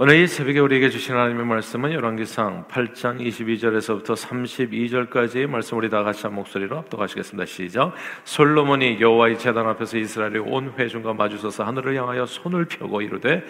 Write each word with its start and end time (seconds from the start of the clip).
오늘 0.00 0.14
이 0.14 0.28
새벽에 0.28 0.60
우리에게 0.60 0.90
주신 0.90 1.16
하나님의 1.16 1.44
말씀은 1.44 1.90
열왕기상 1.92 2.66
8장 2.68 3.18
22절에서부터 3.20 4.14
32절까지의 4.14 5.48
말씀 5.48 5.76
우리 5.76 5.90
다 5.90 6.04
같이 6.04 6.22
한 6.22 6.36
목소리로 6.36 6.78
압도하시겠습니다. 6.78 7.46
시작. 7.46 7.94
솔로몬이 8.22 9.00
여호와의 9.00 9.40
제단 9.40 9.66
앞에서 9.66 9.98
이스라엘의 9.98 10.38
온 10.38 10.72
회중과 10.78 11.14
마주서서 11.14 11.64
하늘을 11.64 11.96
향하여 11.96 12.26
손을 12.26 12.66
펴고 12.66 13.02
이르되 13.02 13.42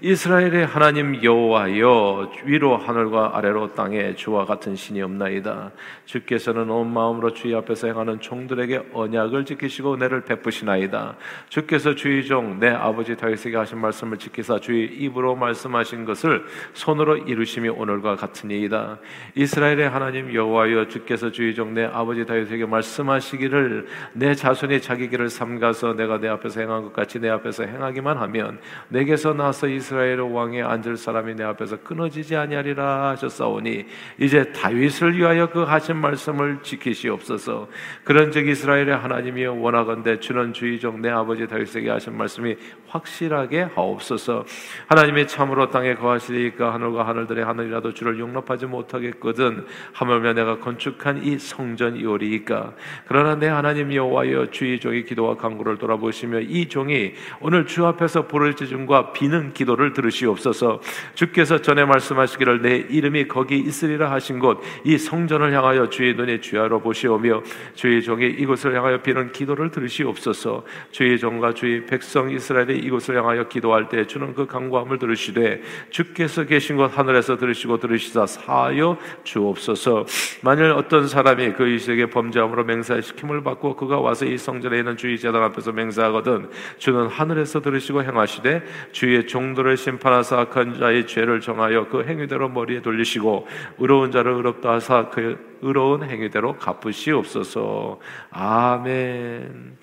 이스라엘의 0.00 0.66
하나님 0.66 1.24
여호와여 1.24 2.30
위로 2.44 2.76
하늘과 2.76 3.32
아래로 3.34 3.74
땅에 3.74 4.14
주와 4.14 4.44
같은 4.44 4.76
신이 4.76 5.02
없나이다. 5.02 5.72
주께서는 6.04 6.70
온 6.70 6.92
마음으로 6.92 7.32
주의 7.32 7.52
앞에서 7.56 7.88
행하는 7.88 8.20
종들에게 8.20 8.90
언약을 8.92 9.44
지키시고 9.44 9.94
은혜를 9.94 10.20
베푸시나이다. 10.20 11.16
주께서 11.48 11.96
주의 11.96 12.24
종 12.24 12.60
내 12.60 12.68
아버지 12.68 13.16
다윗에게 13.16 13.56
하신 13.56 13.80
말씀을 13.80 14.18
지키사 14.18 14.60
주의 14.60 14.86
입으로 14.86 15.34
말씀하신 15.34 15.95
하신 15.96 16.04
것을 16.04 16.44
손으로 16.74 17.16
이루심이 17.16 17.68
오늘과 17.68 18.16
같으니이다. 18.16 18.98
이스라엘의 19.34 19.88
하나님 19.88 20.32
여호와여 20.32 20.88
주께서 20.88 21.30
주의 21.30 21.54
종 21.54 21.66
내 21.76 21.84
아버지 21.84 22.24
다윗에게 22.24 22.64
말씀하시기를 22.64 23.86
내 24.14 24.34
자손이 24.34 24.80
자기 24.80 25.10
길을 25.10 25.28
삼가서 25.28 25.94
내가 25.94 26.18
내 26.18 26.28
앞에서 26.28 26.60
행한 26.60 26.84
것 26.84 26.92
같이 26.92 27.18
내 27.18 27.28
앞에서 27.28 27.64
행하기만 27.64 28.16
하면 28.16 28.60
내게서 28.88 29.34
나서 29.34 29.66
이스라엘 29.66 30.20
왕에 30.20 30.62
앉을 30.62 30.96
사람이 30.96 31.34
내 31.34 31.42
앞에서 31.44 31.78
끊어지지 31.78 32.36
아니하리라 32.36 33.10
하셨사오니 33.10 33.84
이제 34.20 34.52
다윗을 34.52 35.18
위하여 35.18 35.50
그 35.50 35.64
하신 35.64 35.96
말씀을 35.96 36.60
지키시옵소서. 36.62 37.68
그런즉 38.04 38.46
이스라엘의 38.46 38.96
하나님이여 38.96 39.54
원하건대 39.54 40.20
주는 40.20 40.52
주의 40.52 40.78
종 40.78 40.96
내 40.96 41.10
아버지 41.10 41.46
다윗에게 41.46 41.90
하신 41.90 42.16
말씀이 42.16 42.56
확실하게 42.88 43.68
하옵소서. 43.74 44.46
하나님이 44.86 45.26
참으로 45.26 45.68
땅에 45.68 45.85
거하시리까 45.94 46.74
하늘과 46.74 47.06
하늘들의 47.06 47.44
하늘이라도 47.44 47.94
주를 47.94 48.18
용납하지 48.18 48.66
못하겠거든. 48.66 49.64
하물며 49.92 50.32
내가 50.34 50.58
건축한 50.58 51.24
이 51.24 51.38
성전이오리이까. 51.38 52.74
그러나 53.06 53.36
내 53.36 53.46
하나님 53.46 53.92
여호와여 53.92 54.50
주의 54.50 54.78
종이 54.80 55.04
기도와 55.04 55.36
간구를 55.36 55.78
돌아보시며 55.78 56.40
이 56.40 56.68
종이 56.68 57.12
오늘 57.40 57.66
주 57.66 57.86
앞에서 57.86 58.26
부를 58.26 58.54
지중과 58.54 59.12
비는 59.12 59.52
기도를 59.52 59.92
들으시옵소서. 59.92 60.80
주께서 61.14 61.62
전에 61.62 61.84
말씀하시기를 61.84 62.62
내 62.62 62.76
이름이 62.76 63.28
거기 63.28 63.58
있으리라 63.58 64.10
하신 64.10 64.38
곳 64.38 64.56
이 64.84 64.98
성전을 64.98 65.52
향하여 65.52 65.88
주의 65.88 66.14
눈이 66.14 66.40
주야로 66.40 66.80
보시오며 66.80 67.42
주의 67.74 68.02
종이 68.02 68.26
이곳을 68.26 68.74
향하여 68.74 69.02
비는 69.02 69.32
기도를 69.32 69.70
들으시옵소서. 69.70 70.64
주의 70.90 71.18
종과 71.18 71.54
주의 71.54 71.84
백성 71.86 72.30
이스라엘이 72.30 72.78
이곳을 72.78 73.16
향하여 73.16 73.48
기도할 73.48 73.88
때 73.88 74.06
주는 74.06 74.34
그 74.34 74.46
간구함을 74.46 74.98
들으시되 74.98 75.60
주께서 75.90 76.44
계신 76.44 76.76
곳 76.76 76.96
하늘에서 76.96 77.36
들으시고 77.36 77.78
들으시사 77.78 78.26
사하여 78.26 78.98
주옵소서. 79.24 80.06
만일 80.42 80.70
어떤 80.72 81.08
사람이 81.08 81.52
그 81.52 81.68
이스에게 81.68 82.06
범죄함으로 82.06 82.64
맹세시킴을 82.64 83.42
받고 83.42 83.76
그가 83.76 84.00
와서 84.00 84.24
이 84.24 84.36
성전에 84.38 84.78
있는 84.78 84.96
주의 84.96 85.18
제단 85.18 85.42
앞에서 85.42 85.72
맹세하거든 85.72 86.50
주는 86.78 87.06
하늘에서 87.06 87.60
들으시고 87.60 88.02
행하시되 88.02 88.62
주의 88.92 89.26
종들을 89.26 89.76
심판하사 89.76 90.40
악한 90.40 90.78
자의 90.78 91.06
죄를 91.06 91.40
정하여 91.40 91.88
그 91.88 92.04
행위대로 92.04 92.48
머리에 92.48 92.82
돌리시고 92.82 93.46
의로운 93.78 94.10
자를 94.10 94.32
의롭다 94.32 94.74
하사 94.74 95.08
그 95.10 95.56
의로운 95.62 96.02
행위대로 96.02 96.56
갚으시옵소서. 96.56 98.00
아멘. 98.30 99.78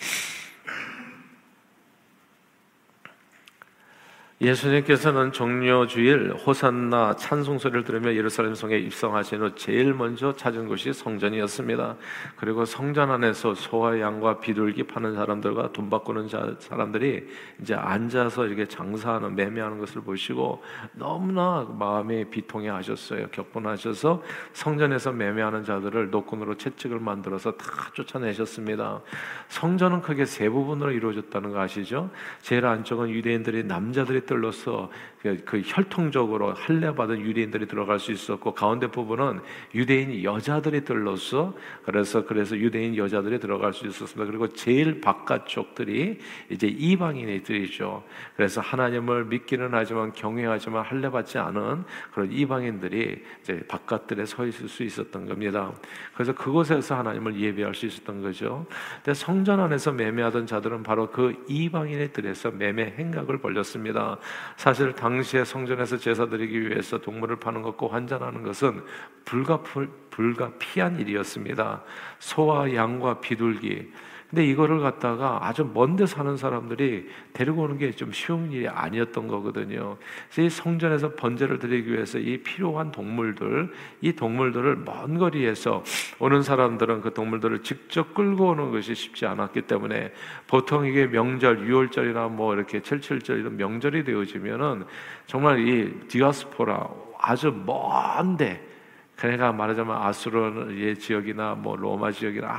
예수님께서는 4.44 5.32
종료주일 5.32 6.34
호산나 6.34 7.16
찬송 7.16 7.60
소리를 7.60 7.86
들으며 7.86 8.14
예루살렘 8.14 8.54
성에 8.54 8.78
입성하신 8.78 9.42
후 9.42 9.56
제일 9.56 9.94
먼저 9.94 10.36
찾은 10.36 10.68
곳이 10.68 10.92
성전이었습니다. 10.92 11.96
그리고 12.36 12.66
성전 12.66 13.10
안에서 13.10 13.56
소와 13.56 14.02
양과 14.02 14.42
비둘기 14.42 14.84
파는 14.84 15.16
사람들과 15.16 15.72
돈 15.72 15.90
바꾸는 15.90 16.28
자, 16.28 16.54
사람들이 16.60 17.26
이제 17.62 17.74
앉아서 17.74 18.48
이렇게 18.48 18.66
장사하는 18.66 19.34
매매하는 19.34 19.80
것을 19.80 20.02
보시고 20.02 20.62
너무나 20.92 21.66
마음이 21.80 22.26
비통해 22.26 22.68
하셨어요. 22.68 23.28
격분하셔서 23.28 24.24
성전에서 24.52 25.14
매매하는 25.14 25.64
자들을 25.64 26.10
노건으로 26.10 26.58
채찍을 26.58 27.00
만들어서 27.00 27.54
다 27.54 27.66
쫓아내셨습니다. 27.94 29.00
성전은 29.48 30.02
크게 30.02 30.26
세 30.26 30.50
부분으로 30.50 30.92
이루어졌다는 30.92 31.52
거 31.52 31.62
아시죠? 31.62 32.10
제일 32.42 32.66
안쪽은 32.66 33.10
유대인들이 33.10 33.64
남자들이 33.64 34.26
들로서 34.34 34.90
그, 35.22 35.38
그 35.46 35.62
혈통적으로 35.64 36.54
할례 36.54 36.94
받은 36.94 37.22
유대인들이 37.22 37.68
들어갈 37.68 37.98
수 37.98 38.12
있었고 38.12 38.54
가운데 38.54 38.88
부분은 38.88 39.40
유대인 39.74 40.22
여자들이 40.22 40.84
들로서 40.84 41.56
그래서 41.86 42.26
그래서 42.26 42.58
유대인 42.58 42.98
여자들이 42.98 43.40
들어갈 43.40 43.72
수 43.72 43.88
있었습니다. 43.88 44.30
그리고 44.30 44.50
제일 44.50 45.00
바깥쪽들이 45.00 46.20
이제 46.50 46.68
이방인들이죠. 46.68 48.04
그래서 48.36 48.60
하나님을 48.60 49.26
믿기는 49.26 49.70
하지만 49.72 50.12
경외하지만 50.12 50.84
할례 50.84 51.10
받지 51.10 51.38
않은 51.38 51.86
그런 52.14 52.32
이방인들이 52.32 53.24
이제 53.42 53.64
바깥들에 53.68 54.26
서 54.26 54.46
있을 54.46 54.68
수 54.68 54.84
있었던 54.84 55.26
겁니다. 55.26 55.72
그래서 56.14 56.34
그곳에서 56.34 56.96
하나님을 56.96 57.40
예배할 57.40 57.74
수 57.76 57.86
있었던 57.86 58.22
거죠. 58.22 58.66
근데 58.96 59.14
성전 59.14 59.62
안에서 59.62 59.94
매매하던 59.94 60.48
자들은 60.48 60.84
바로 60.84 61.12
그 61.12 61.46
이방인의 61.48 62.12
들에서 62.12 62.52
매매 62.52 62.94
행각을 62.98 63.38
벌렸습니다. 63.38 64.13
사실 64.58 64.94
당 64.94 65.14
당시에 65.14 65.46
성전에서 65.46 65.98
제사 65.98 66.26
드리기 66.28 66.70
위해서 66.70 66.98
동물을 66.98 67.36
파는 67.36 67.62
것과 67.62 67.94
환전하는 67.94 68.42
것은 68.44 68.84
불가풀, 69.26 69.90
불가피한 70.10 71.00
일이었습니다. 71.00 71.84
소와 72.20 72.74
양과 72.74 73.20
비둘기. 73.20 73.92
근데 74.34 74.48
이거를 74.48 74.80
갖다가 74.80 75.48
아주 75.48 75.70
먼데 75.76 76.08
사는 76.08 76.36
사람들이 76.36 77.08
데리고 77.34 77.62
오는 77.62 77.78
게 77.78 77.94
좀 77.94 78.12
쉬운 78.12 78.52
일이 78.52 78.68
아니었던 78.68 79.28
거거든요. 79.28 79.98
그래서 80.32 80.42
이 80.42 80.50
성전에서 80.50 81.14
번제를 81.14 81.60
드리기 81.60 81.94
위해서 81.94 82.18
이 82.18 82.40
필요한 82.40 82.92
동물들, 82.92 83.72
이 84.02 84.14
동물들을 84.14 84.78
먼 84.78 85.20
거리에서 85.20 85.84
오는 86.18 86.42
사람들은 86.42 87.02
그 87.02 87.14
동물들을 87.14 87.62
직접 87.62 88.16
끌고 88.16 88.50
오는 88.50 88.72
것이 88.72 88.96
쉽지 88.96 89.28
않았기 89.28 89.62
때문에 89.64 90.12
보통 90.48 90.88
이게 90.88 91.06
명절, 91.06 91.68
6월절이나 91.68 92.32
뭐 92.32 92.56
이렇게 92.56 92.80
77절 92.80 93.40
이런 93.40 93.58
명절이 93.58 94.04
되어지면은 94.04 94.86
정말 95.28 95.60
이 95.60 96.08
디아스포라 96.08 96.90
아주 97.20 97.54
먼데 97.66 98.73
그러니까 99.16 99.52
말하자면 99.52 99.96
아수르의 99.96 100.98
지역이나 100.98 101.56
뭐 101.56 101.76
로마 101.76 102.12
지역이나 102.12 102.50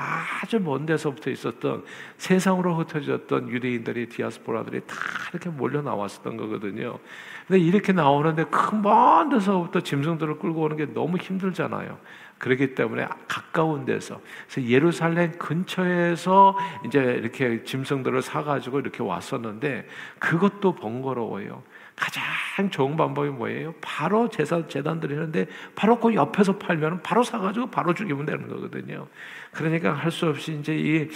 아주 0.43 0.61
먼 0.61 0.87
데서부터 0.87 1.31
있었던 1.31 1.85
세상으로 2.17 2.77
흩어졌던 2.77 3.49
유대인들이 3.51 4.09
디아스포라들이 4.09 4.81
다 4.87 4.95
이렇게 5.33 5.51
몰려 5.51 5.83
나왔었던 5.83 6.37
거거든요. 6.37 6.99
근데 7.47 7.61
이렇게 7.61 7.93
나오는데 7.93 8.45
큰 8.45 8.83
먼 8.83 9.29
데서부터 9.29 9.81
짐승들을 9.81 10.39
끌고 10.39 10.63
오는 10.63 10.77
게 10.77 10.87
너무 10.87 11.17
힘들잖아요. 11.17 11.99
그렇기 12.39 12.75
때문에 12.75 13.07
가까운 13.29 13.85
데서 13.85 14.21
그래서 14.49 14.69
예루살렘 14.69 15.33
근처에서 15.39 16.57
이제 16.85 17.01
이렇게 17.01 17.63
짐승들을 17.65 18.23
사가지고 18.23 18.81
이렇게 18.81 19.03
왔었는데 19.03 19.89
그것도 20.19 20.75
번거로워요. 20.75 21.63
가장 21.97 22.71
좋은 22.71 22.97
방법이 22.97 23.29
뭐예요? 23.31 23.75
바로 23.81 24.29
제사 24.29 24.67
재단 24.67 25.01
드리는데 25.01 25.47
바로 25.75 25.99
그 25.99 26.15
옆에서 26.15 26.59
팔면 26.59 27.03
바로 27.03 27.23
사가지고 27.23 27.71
바로 27.71 27.95
죽이면 27.95 28.27
되는 28.27 28.49
거거든요. 28.49 29.07
그러니까 29.53 29.93
할 29.93 30.11
수 30.11 30.27
없이 30.27 30.59
이제 30.59 30.77
이, 30.77 31.09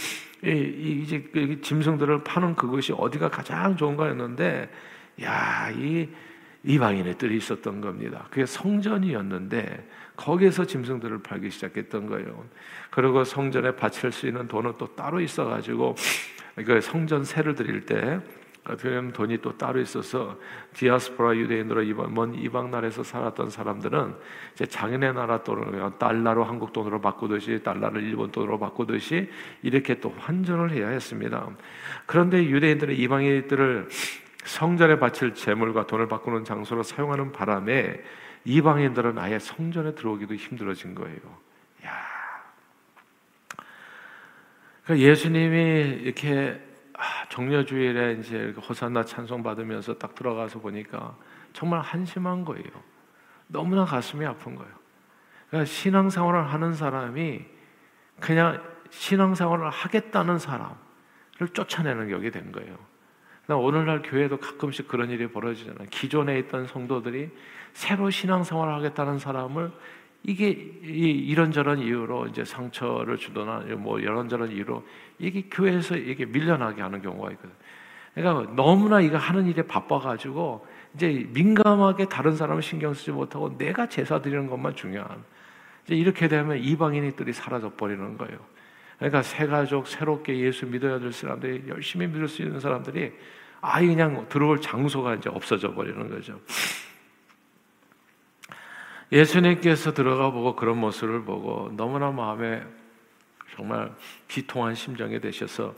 이, 0.44 0.50
이 0.50 1.02
이제 1.02 1.28
그 1.32 1.60
짐승들을 1.60 2.22
파는 2.24 2.54
그것이 2.54 2.92
어디가 2.96 3.28
가장 3.28 3.76
좋은가였는데, 3.76 4.70
야, 5.22 5.70
이 5.70 6.08
이방인의 6.64 7.18
뜰이 7.18 7.36
있었던 7.36 7.80
겁니다. 7.80 8.26
그게 8.30 8.44
성전이었는데 8.44 9.88
거기에서 10.16 10.64
짐승들을 10.64 11.22
팔기 11.22 11.50
시작했던 11.50 12.06
거예요. 12.06 12.44
그리고 12.90 13.22
성전에 13.24 13.76
바칠 13.76 14.10
수 14.10 14.26
있는 14.26 14.48
돈은 14.48 14.74
또 14.76 14.94
따로 14.94 15.20
있어가지고 15.20 15.94
그 16.66 16.80
성전 16.80 17.24
세를 17.24 17.54
드릴 17.54 17.86
때 17.86 18.20
그런 18.76 19.12
돈이 19.12 19.38
또 19.38 19.56
따로 19.56 19.80
있어서 19.80 20.38
디아스포라 20.74 21.36
유대인으로 21.36 21.82
이방, 21.82 22.14
먼 22.14 22.34
이방 22.34 22.70
나라에서 22.70 23.02
살았던 23.02 23.50
사람들은 23.50 24.14
이제 24.54 24.66
자기네 24.66 25.12
나라 25.12 25.42
돈을 25.42 25.98
달러로 25.98 26.44
한국 26.44 26.72
돈으로 26.72 27.00
바꾸듯이 27.00 27.62
달러를 27.62 28.02
일본 28.02 28.30
돈으로 28.30 28.58
바꾸듯이 28.58 29.30
이렇게 29.62 30.00
또 30.00 30.14
환전을 30.18 30.70
해야 30.70 30.88
했습니다. 30.88 31.48
그런데 32.06 32.44
유대인들은 32.44 32.94
이방인들을 32.94 33.88
성전에 34.44 34.98
바칠 34.98 35.34
재물과 35.34 35.86
돈을 35.86 36.08
바꾸는 36.08 36.44
장소로 36.44 36.82
사용하는 36.82 37.32
바람에 37.32 38.02
이방인들은 38.44 39.18
아예 39.18 39.38
성전에 39.38 39.94
들어오기도 39.94 40.34
힘들어진 40.34 40.94
거예요. 40.94 41.18
야. 41.84 41.92
그러니까 44.84 45.06
예수님이 45.06 46.00
이렇게 46.02 46.58
아, 46.60 46.67
정려주일에 47.28 48.18
이제 48.20 48.54
호산나 48.68 49.04
찬송 49.04 49.42
받으면서 49.42 49.94
딱 49.98 50.14
들어가서 50.14 50.60
보니까 50.60 51.16
정말 51.52 51.80
한심한 51.80 52.44
거예요. 52.44 52.64
너무나 53.46 53.84
가슴이 53.84 54.24
아픈 54.26 54.54
거예요. 54.54 54.70
그러니까 55.48 55.64
신앙생활을 55.66 56.52
하는 56.52 56.74
사람이 56.74 57.44
그냥 58.20 58.62
신앙생활을 58.90 59.70
하겠다는 59.70 60.38
사람을 60.38 60.76
쫓아내는 61.52 62.08
격이 62.08 62.30
된 62.30 62.52
거예요. 62.52 62.76
오늘날 63.50 64.02
교회도 64.02 64.38
가끔씩 64.38 64.88
그런 64.88 65.08
일이 65.08 65.26
벌어지잖아요. 65.26 65.88
기존에 65.90 66.38
있던 66.40 66.66
성도들이 66.66 67.30
새로 67.72 68.10
신앙생활을 68.10 68.74
하겠다는 68.74 69.18
사람을 69.18 69.72
이게 70.24 70.50
이런저런 70.50 71.78
이유로 71.78 72.26
이제 72.26 72.44
상처를 72.44 73.16
주거나 73.16 73.60
뭐 73.76 73.98
이런저런 73.98 74.50
이유로 74.50 74.84
이게 75.18 75.44
교회에서 75.50 75.96
이게 75.96 76.26
밀려나게 76.26 76.82
하는 76.82 77.00
경우가 77.00 77.30
있거든요. 77.32 77.54
그러니까 78.14 78.52
너무나 78.54 79.00
이거 79.00 79.16
하는 79.16 79.46
일에 79.46 79.62
바빠가지고 79.62 80.66
이제 80.94 81.26
민감하게 81.32 82.06
다른 82.06 82.36
사람을 82.36 82.62
신경 82.62 82.92
쓰지 82.92 83.12
못하고 83.12 83.56
내가 83.56 83.88
제사 83.88 84.20
드리는 84.20 84.48
것만 84.48 84.74
중요한. 84.74 85.22
이제 85.84 85.94
이렇게 85.94 86.28
되면 86.28 86.58
이방인들이 86.58 87.32
사라져 87.32 87.70
버리는 87.70 88.18
거예요. 88.18 88.38
그러니까 88.98 89.22
새 89.22 89.46
가족 89.46 89.86
새롭게 89.86 90.36
예수 90.40 90.66
믿어야 90.66 90.98
될 90.98 91.12
사람들이 91.12 91.64
열심히 91.68 92.06
믿을 92.08 92.26
수 92.28 92.42
있는 92.42 92.58
사람들이 92.58 93.12
아예 93.60 93.86
그냥 93.86 94.26
들어올 94.28 94.60
장소가 94.60 95.14
이제 95.14 95.30
없어져 95.30 95.72
버리는 95.72 96.08
거죠. 96.10 96.40
예수님께서 99.10 99.94
들어가 99.94 100.30
보고 100.30 100.54
그런 100.54 100.78
모습을 100.78 101.24
보고 101.24 101.70
너무나 101.76 102.10
마음에 102.10 102.62
정말 103.56 103.92
비통한 104.28 104.74
심정이 104.74 105.20
되셔서 105.20 105.74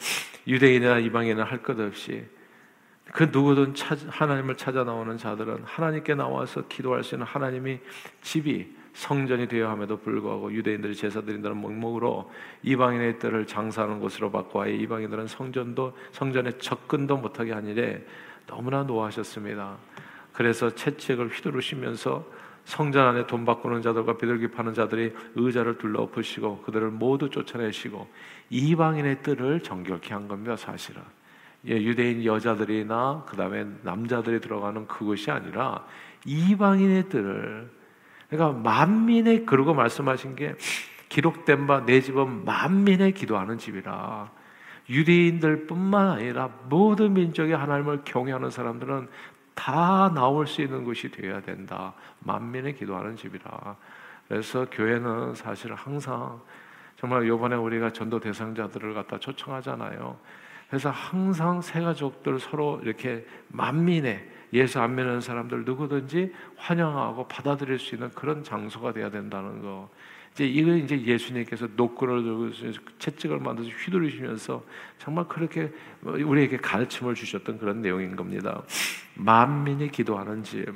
유대인이나 0.47 0.99
이방인은 0.99 1.45
할 1.45 1.63
것 1.63 1.79
없이 1.79 2.25
그 3.13 3.25
누구든 3.25 3.75
하나님을 4.09 4.57
찾아 4.57 4.85
나오는 4.85 5.17
자들은 5.17 5.63
하나님께 5.65 6.15
나와서 6.15 6.67
기도할 6.69 7.03
수 7.03 7.17
있는 7.17 7.27
하나님이 7.27 7.81
집이 8.23 8.77
성전이 8.93 9.49
되어 9.49 9.69
함에도 9.69 9.99
불구하고 9.99 10.53
유대인들이 10.53 10.95
제사 10.95 11.21
드린다는 11.21 11.57
목목으로 11.57 12.31
이방인의 12.63 13.19
뜰을 13.19 13.47
장사하는 13.47 14.01
곳으로 14.01 14.31
바꿔 14.31 14.63
아예 14.63 14.75
이방인들은 14.75 15.27
성전도 15.27 15.97
성전에 16.13 16.59
접근도 16.59 17.17
못하게 17.17 17.53
하니래 17.53 18.03
너무나 18.47 18.83
노하셨습니다. 18.83 19.77
그래서 20.33 20.75
채찍을 20.75 21.29
휘두르시면서 21.29 22.25
성전 22.65 23.07
안에 23.09 23.27
돈 23.27 23.45
바꾸는 23.45 23.83
자들과 23.83 24.17
비둘기 24.17 24.49
파는 24.49 24.75
자들이 24.75 25.13
의자를 25.35 25.79
둘러엎으시고 25.79 26.63
그들을 26.63 26.91
모두 26.91 27.31
쫓아내시고 27.31 28.09
이방인의 28.51 29.23
뜰을 29.23 29.63
정결케 29.63 30.15
한 30.15 30.29
겁니다. 30.29 30.57
사실은 30.57 31.03
예, 31.67 31.73
유대인 31.73 32.25
여자들이나 32.25 33.25
그 33.27 33.37
다음에 33.37 33.67
남자들이 33.83 34.41
들어가는 34.41 34.87
그것이 34.87 35.31
아니라 35.31 35.85
이방인의 36.25 37.09
뜰을 37.09 37.71
그러니까 38.29 38.59
만민의 38.61 39.45
그러고 39.45 39.75
말씀하신 39.75 40.37
게 40.37 40.55
기록된 41.09 41.67
바 41.67 41.85
내 41.85 42.01
집은 42.01 42.45
만민의 42.45 43.13
기도하는 43.13 43.59
집이라. 43.59 44.31
유대인들뿐만 44.89 46.09
아니라 46.09 46.51
모든 46.69 47.13
민족의 47.15 47.57
하나님을 47.57 48.03
경외하는 48.05 48.51
사람들은 48.51 49.09
다 49.61 50.11
나올 50.15 50.47
수 50.47 50.63
있는 50.63 50.85
곳이 50.85 51.11
되어야 51.11 51.43
된다. 51.43 51.93
만민의 52.21 52.77
기도하는 52.77 53.15
집이라. 53.15 53.77
그래서 54.27 54.65
교회는 54.71 55.35
사실 55.35 55.75
항상 55.75 56.41
정말 56.97 57.29
요번에 57.29 57.57
우리가 57.57 57.93
전도 57.93 58.21
대상자들을 58.21 58.95
갖다 58.95 59.19
초청하잖아요. 59.19 60.17
그래서 60.69 60.89
항상 60.89 61.61
새 61.61 61.83
가족들 61.83 62.39
서로 62.39 62.81
이렇게 62.83 63.27
만민의 63.49 64.31
예수 64.55 64.81
안 64.81 64.95
믿는 64.95 65.21
사람들 65.21 65.67
누구든지 65.67 66.33
환영하고 66.57 67.29
받아들일 67.29 67.79
수 67.79 67.95
있는 67.95 68.09
그런 68.13 68.43
장소가 68.43 68.95
돼야 68.95 69.11
된다는 69.11 69.61
거. 69.61 69.91
이제 70.33 70.47
이거 70.47 70.75
이제 70.75 71.01
예수님께서 71.01 71.69
노끈을 71.77 72.23
들고 72.23 72.51
채찍을 72.99 73.41
만들어서 73.41 73.71
휘두르시면서 73.77 74.65
정말 74.99 75.27
그렇게 75.29 75.73
우리에게 76.03 76.57
가르침을 76.57 77.15
주셨던 77.15 77.59
그런 77.59 77.83
내용인 77.83 78.17
겁니다. 78.17 78.63
만민이 79.15 79.91
기도하는 79.91 80.43
집. 80.43 80.67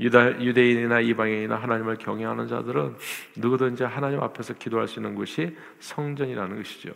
유다, 0.00 0.40
유대인이나 0.40 1.00
이방인이나 1.00 1.56
하나님을 1.56 1.96
경외하는 1.96 2.48
자들은 2.48 2.96
누구든지 3.36 3.84
하나님 3.84 4.20
앞에서 4.20 4.54
기도할 4.54 4.88
수 4.88 4.98
있는 4.98 5.14
곳이 5.14 5.56
성전이라는 5.80 6.56
것이죠. 6.56 6.92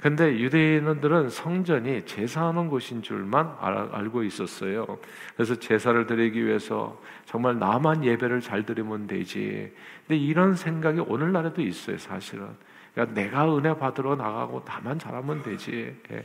근데 0.00 0.38
유대인들은 0.38 1.30
성전이 1.30 2.04
제사하는 2.04 2.68
곳인 2.68 3.02
줄만 3.02 3.56
알, 3.60 4.08
고 4.10 4.22
있었어요. 4.22 4.98
그래서 5.34 5.54
제사를 5.54 6.06
드리기 6.06 6.44
위해서 6.44 7.00
정말 7.24 7.58
나만 7.58 8.04
예배를 8.04 8.40
잘 8.40 8.64
드리면 8.64 9.06
되지. 9.06 9.72
근데 10.06 10.16
이런 10.16 10.54
생각이 10.54 11.00
오늘날에도 11.00 11.62
있어요, 11.62 11.96
사실은. 11.96 12.46
그러니까 12.94 13.20
내가 13.20 13.56
은혜 13.56 13.76
받으러 13.76 14.16
나가고 14.16 14.62
나만 14.66 14.98
잘하면 14.98 15.42
되지. 15.42 15.96
예. 16.12 16.24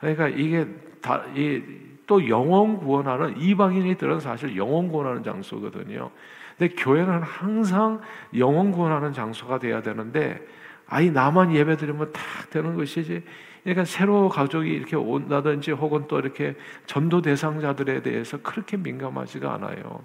그러니까 0.00 0.28
이게 0.28 0.66
다, 1.00 1.24
이, 1.34 1.62
또 2.06 2.28
영원 2.28 2.78
구원하는 2.78 3.38
이방인이들은 3.38 4.20
사실 4.20 4.56
영원 4.56 4.88
구원하는 4.88 5.22
장소거든요. 5.22 6.10
근데 6.58 6.74
교회는 6.74 7.22
항상 7.22 8.00
영원 8.36 8.72
구원하는 8.72 9.12
장소가 9.12 9.58
돼야 9.58 9.80
되는데 9.80 10.44
아이 10.86 11.10
나만 11.10 11.54
예배 11.54 11.76
드리면 11.76 12.12
딱 12.12 12.50
되는 12.50 12.74
것이지. 12.76 13.22
그러니까 13.62 13.84
새로 13.84 14.28
가족이 14.28 14.68
이렇게 14.68 14.96
온다든지 14.96 15.72
혹은 15.72 16.06
또 16.08 16.18
이렇게 16.18 16.56
전도 16.86 17.22
대상자들에 17.22 18.02
대해서 18.02 18.38
그렇게 18.38 18.76
민감하지가 18.76 19.54
않아요. 19.54 20.02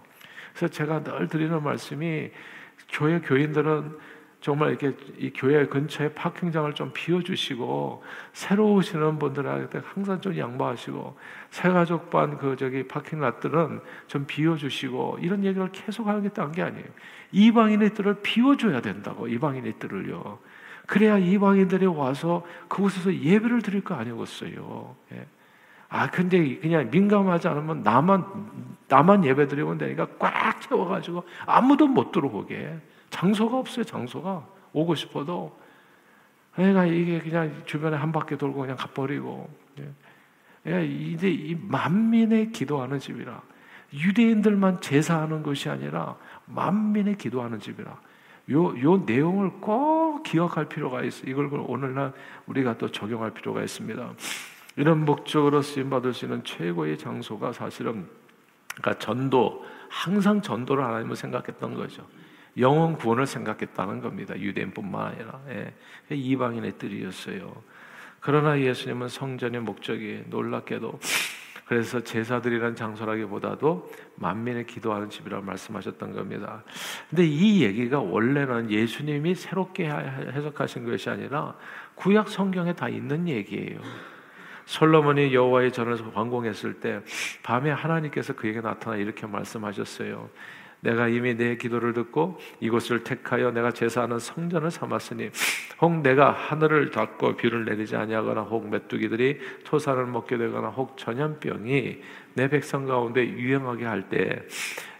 그래서 0.53 0.67
제가 0.71 1.03
늘 1.03 1.27
드리는 1.27 1.61
말씀이 1.63 2.29
교회 2.89 3.19
교인들은 3.19 3.97
정말 4.45 4.69
이렇게 4.69 4.95
이 5.17 5.31
교회 5.33 5.65
근처에 5.65 6.13
파킹장을 6.13 6.71
좀 6.75 6.91
비워주시고 6.93 8.03
새로 8.31 8.73
오시는 8.73 9.17
분들한테 9.17 9.81
항상 9.83 10.21
좀 10.21 10.37
양보하시고 10.37 11.17
새 11.49 11.69
가족반 11.69 12.37
그 12.37 12.55
저기 12.55 12.87
파킹 12.87 13.21
랏들은 13.21 13.81
좀 14.05 14.25
비워주시고 14.27 15.17
이런 15.21 15.43
얘기를 15.43 15.67
계속 15.71 16.05
하겠다는 16.05 16.51
게 16.51 16.61
아니에요. 16.61 16.85
이방인의 17.31 17.95
뜰을 17.95 18.21
비워줘야 18.21 18.81
된다고 18.81 19.27
이방인의 19.27 19.79
뜰을요. 19.79 20.37
그래야 20.85 21.17
이방인들이 21.17 21.87
와서 21.87 22.45
그곳에서 22.67 23.15
예배를 23.15 23.63
드릴 23.63 23.83
거 23.83 23.95
아니겠어요. 23.95 24.95
예. 25.13 25.25
아 25.89 26.11
근데 26.11 26.59
그냥 26.59 26.91
민감하지 26.91 27.47
않으면 27.47 27.81
나만 27.81 28.23
나만 28.89 29.25
예배 29.25 29.47
드리면 29.47 29.79
되니까 29.79 30.07
꽉 30.19 30.61
채워가지고 30.61 31.23
아무도 31.47 31.87
못 31.87 32.11
들어오게. 32.11 32.79
장소가 33.15 33.57
없어요, 33.57 33.85
장소가. 33.85 34.45
오고 34.73 34.93
싶어도. 34.95 35.57
그러니까 36.53 36.85
이게 36.85 37.19
그냥 37.19 37.63
주변에 37.65 37.95
한 37.95 38.11
바퀴 38.11 38.37
돌고 38.37 38.59
그냥 38.59 38.75
가버리고. 38.75 39.49
예. 40.67 40.85
이제 40.85 41.29
이 41.29 41.55
만민의 41.55 42.51
기도하는 42.51 42.99
집이라. 42.99 43.41
유대인들만 43.93 44.81
제사하는 44.81 45.43
것이 45.43 45.69
아니라 45.69 46.17
만민의 46.47 47.17
기도하는 47.17 47.61
집이라. 47.61 47.97
요, 48.51 48.81
요 48.81 48.97
내용을 48.97 49.61
꼭 49.61 50.23
기억할 50.23 50.67
필요가 50.67 51.01
있어요. 51.01 51.31
이걸 51.31 51.49
오늘날 51.67 52.11
우리가 52.47 52.77
또 52.77 52.91
적용할 52.91 53.31
필요가 53.31 53.63
있습니다. 53.63 54.13
이런 54.75 55.05
목적으로 55.05 55.61
쓰임받을 55.61 56.13
수 56.13 56.25
있는 56.25 56.43
최고의 56.43 56.97
장소가 56.97 57.53
사실은 57.53 58.07
그러니까 58.75 58.99
전도, 58.99 59.63
항상 59.87 60.41
전도를 60.41 60.83
하나님을 60.83 61.15
생각했던 61.15 61.75
거죠. 61.75 62.05
영원 62.57 62.95
구원을 62.95 63.25
생각했다는 63.25 64.01
겁니다. 64.01 64.37
유대인뿐만 64.37 65.07
아니라 65.07 65.41
예. 65.49 65.73
이방인의 66.09 66.73
뜻이었어요. 66.77 67.53
그러나 68.19 68.59
예수님은 68.59 69.07
성전의 69.07 69.61
목적이 69.61 70.23
놀랍게도 70.27 70.99
그래서 71.65 71.99
제사들이란 71.99 72.75
장소라기보다도 72.75 73.91
만민의 74.15 74.67
기도하는 74.67 75.09
집이라고 75.09 75.43
말씀하셨던 75.43 76.13
겁니다. 76.13 76.63
근데 77.09 77.25
이 77.25 77.63
얘기가 77.63 77.99
원래는 77.99 78.71
예수님이 78.71 79.33
새롭게 79.33 79.87
해석하신 79.87 80.85
것이 80.85 81.09
아니라 81.09 81.55
구약 81.95 82.29
성경에 82.29 82.73
다 82.73 82.87
있는 82.87 83.27
얘기예요. 83.27 83.79
솔로몬이 84.65 85.33
여호와의 85.33 85.71
전을 85.71 85.97
완공했을 86.13 86.79
때 86.79 87.01
밤에 87.43 87.71
하나님께서 87.71 88.33
그에게 88.33 88.61
나타나 88.61 88.95
이렇게 88.95 89.25
말씀하셨어요. 89.25 90.29
내가 90.85 91.07
이미 91.07 91.35
내 91.35 91.57
기도를 91.57 91.93
듣고 91.93 92.39
이곳을 92.59 93.03
택하여 93.03 93.51
내가 93.51 93.71
제사하는 93.71 94.19
성전을 94.19 94.69
삼았으니 94.69 95.31
혹 95.81 96.01
내가 96.01 96.31
하늘을 96.31 96.91
닫고 96.91 97.35
비를 97.37 97.65
내리지 97.65 97.95
아니하거나 97.95 98.41
혹 98.41 98.69
메뚜기들이 98.69 99.39
토산을 99.63 100.05
먹게 100.05 100.37
되거나 100.37 100.69
혹 100.69 100.95
전염병이 100.95 102.01
내 102.35 102.47
백성 102.49 102.85
가운데 102.85 103.25
유행하게 103.27 103.85
할 103.85 104.09
때 104.09 104.45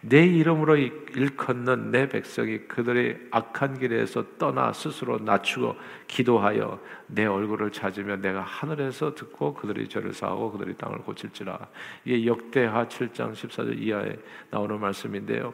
내 0.08 0.24
이름으로 0.24 0.78
일컫는 0.78 1.90
내 1.90 2.08
백성이 2.08 2.60
그들의 2.68 3.18
악한 3.32 3.80
길에서 3.80 4.24
떠나 4.38 4.72
스스로 4.72 5.18
낮추고 5.18 5.76
기도하여 6.08 6.80
내 7.08 7.26
얼굴을 7.26 7.72
찾으며 7.72 8.18
내가 8.18 8.42
하늘에서 8.42 9.16
듣고 9.16 9.56
그들이 9.56 9.88
죄를 9.88 10.14
사하고 10.14 10.52
그들이 10.52 10.76
땅을 10.76 11.00
고칠지라. 11.00 11.58
이게 12.06 12.28
역대하 12.28 12.88
7장 12.88 13.34
14절 13.34 13.80
이하에 13.80 14.16
나오는 14.52 14.80
말씀인데요. 14.80 15.52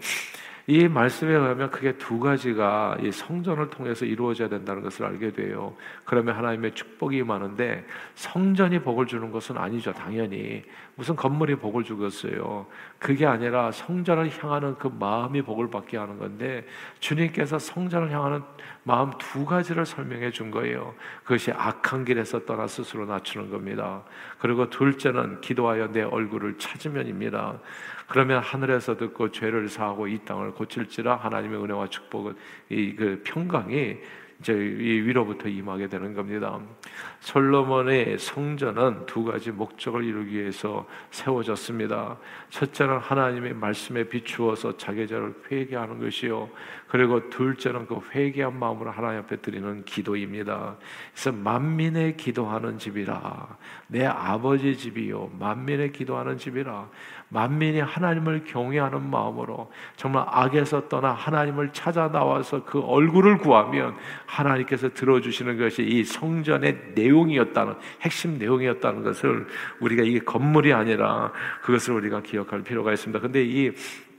이 0.71 0.87
말씀에 0.87 1.33
의하면 1.33 1.69
그게 1.69 1.97
두 1.97 2.17
가지가 2.17 2.95
이 3.01 3.11
성전을 3.11 3.69
통해서 3.69 4.05
이루어져야 4.05 4.47
된다는 4.47 4.81
것을 4.81 5.05
알게 5.05 5.33
돼요. 5.33 5.75
그러면 6.05 6.37
하나님의 6.37 6.75
축복이 6.75 7.23
많은데 7.23 7.85
성전이 8.15 8.79
복을 8.79 9.05
주는 9.05 9.31
것은 9.31 9.57
아니죠. 9.57 9.91
당연히 9.91 10.63
무슨 10.95 11.17
건물이 11.17 11.55
복을 11.55 11.83
주겠어요. 11.83 12.67
그게 12.99 13.25
아니라 13.25 13.73
성전을 13.73 14.31
향하는 14.41 14.77
그 14.77 14.87
마음이 14.87 15.41
복을 15.41 15.69
받게 15.69 15.97
하는 15.97 16.17
건데 16.17 16.65
주님께서 17.01 17.59
성전을 17.59 18.09
향하는 18.09 18.41
마음 18.83 19.11
두 19.17 19.43
가지를 19.45 19.85
설명해 19.85 20.31
준 20.31 20.51
거예요. 20.51 20.95
그것이 21.23 21.51
악한 21.51 22.05
길에서 22.05 22.45
떠나 22.45 22.67
스스로 22.67 23.05
낮추는 23.05 23.51
겁니다. 23.51 24.03
그리고 24.39 24.69
둘째는 24.69 25.41
기도하여 25.41 25.91
내 25.91 26.01
얼굴을 26.03 26.57
찾으면입니다. 26.57 27.59
그러면 28.11 28.43
하늘에서 28.43 28.97
듣고 28.97 29.31
죄를 29.31 29.69
사하고 29.69 30.05
이 30.05 30.19
땅을 30.25 30.51
고칠지라 30.51 31.15
하나님의 31.15 31.63
은혜와 31.63 31.87
축복은 31.87 32.35
이 32.69 32.93
그 32.93 33.21
평강이 33.23 33.97
이제 34.41 34.53
이 34.53 35.01
위로부터 35.01 35.47
임하게 35.47 35.87
되는 35.87 36.15
겁니다. 36.15 36.59
솔로몬의 37.19 38.17
성전은 38.17 39.05
두 39.05 39.23
가지 39.23 39.51
목적을 39.51 40.03
이루기 40.03 40.39
위해서 40.39 40.87
세워졌습니다. 41.11 42.17
첫째는 42.49 42.97
하나님의 42.97 43.53
말씀에 43.53 44.03
비추어서 44.03 44.77
자기 44.77 45.07
죄를 45.07 45.35
회개하는 45.49 45.99
것이요. 45.99 46.49
그리고 46.91 47.29
둘째는 47.29 47.87
그 47.87 48.01
회개한 48.13 48.59
마음으로 48.59 48.91
하나님 48.91 49.19
앞에 49.19 49.37
드리는 49.37 49.85
기도입니다. 49.85 50.75
그래서 51.13 51.31
만민의 51.31 52.17
기도하는 52.17 52.77
집이라 52.79 53.47
내 53.87 54.05
아버지 54.05 54.75
집이요 54.75 55.31
만민의 55.39 55.93
기도하는 55.93 56.37
집이라 56.37 56.89
만민이 57.29 57.79
하나님을 57.79 58.43
경외하는 58.43 59.09
마음으로 59.09 59.71
정말 59.95 60.25
악에서 60.27 60.89
떠나 60.89 61.13
하나님을 61.13 61.71
찾아 61.71 62.11
나와서 62.11 62.65
그 62.65 62.81
얼굴을 62.81 63.37
구하면 63.37 63.95
하나님께서 64.25 64.89
들어주시는 64.89 65.57
것이 65.57 65.83
이 65.83 66.03
성전의 66.03 66.91
내용이었다는 66.95 67.75
핵심 68.01 68.37
내용이었다는 68.37 69.03
것을 69.03 69.47
우리가 69.79 70.03
이게 70.03 70.19
건물이 70.19 70.73
아니라 70.73 71.31
그것을 71.61 71.93
우리가 71.93 72.21
기억할 72.21 72.63
필요가 72.63 72.91
있습니다. 72.91 73.17
근데 73.21 73.45
이 73.45 73.71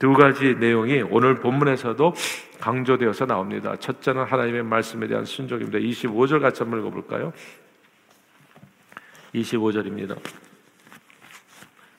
두 0.03 0.11
가지 0.11 0.55
내용이 0.55 1.01
오늘 1.01 1.35
본문에서도 1.35 2.13
강조되어서 2.59 3.25
나옵니다. 3.25 3.77
첫째는 3.79 4.25
하나님의 4.25 4.61
말씀에 4.63 5.07
대한 5.07 5.23
순종입니다. 5.23 5.79
25절 5.79 6.41
같이 6.41 6.61
한번 6.61 6.81
읽어볼까요? 6.81 7.31
25절입니다. 9.33 10.19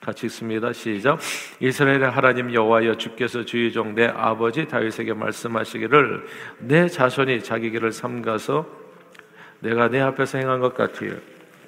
같이 0.02 0.26
읽습니다. 0.26 0.70
시작. 0.74 1.18
이스라엘의 1.60 2.10
하나님 2.10 2.52
여호와여 2.52 2.98
주께서 2.98 3.42
주의 3.42 3.72
종 3.72 3.94
내 3.94 4.04
아버지 4.04 4.68
다윗에게 4.68 5.14
말씀하시기를 5.14 6.26
내 6.58 6.88
자손이 6.88 7.42
자기 7.42 7.70
길을 7.70 7.90
삼가서 7.90 8.66
내가 9.60 9.88
내 9.88 10.00
앞에서 10.02 10.36
행한 10.36 10.60
것 10.60 10.74
같으요. 10.74 11.16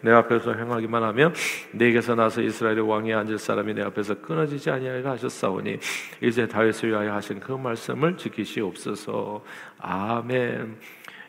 내 0.02 0.10
앞에서 0.10 0.52
행하기만 0.54 1.02
하면 1.02 1.34
내게서 1.72 2.14
나서 2.14 2.40
이스라엘의 2.42 2.80
왕이 2.80 3.12
앉을 3.12 3.38
사람이 3.38 3.74
내 3.74 3.82
앞에서 3.82 4.20
끊어지지 4.20 4.70
아니하리라 4.70 5.12
하셨사오니 5.12 5.78
이제 6.22 6.46
다윗을 6.46 6.90
위하여 6.90 7.12
하신 7.14 7.40
그 7.40 7.52
말씀을 7.52 8.16
지키시옵소서. 8.16 9.44
아멘. 9.78 10.78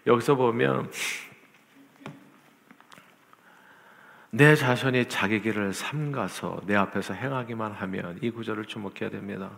여기서 0.06 0.36
보면 0.36 0.90
내 4.30 4.56
자신이 4.56 5.06
자기 5.06 5.42
길을 5.42 5.74
삼가서 5.74 6.62
내 6.66 6.76
앞에서 6.76 7.14
행하기만 7.14 7.72
하면 7.72 8.20
이 8.22 8.30
구절을 8.30 8.66
주목해야 8.66 9.10
됩니다. 9.10 9.52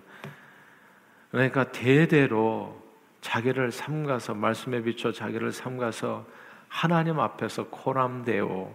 그러니까 1.31 1.71
대대로 1.71 2.81
자기를 3.21 3.71
삼가서 3.71 4.35
말씀에 4.35 4.81
비춰 4.81 5.11
자기를 5.11 5.51
삼가서 5.51 6.25
하나님 6.67 7.19
앞에서 7.19 7.67
코람되어 7.67 8.73